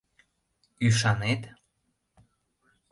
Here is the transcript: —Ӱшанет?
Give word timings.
—Ӱшанет? 0.85 1.41